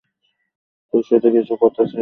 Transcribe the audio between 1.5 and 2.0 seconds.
কথা ছিলো।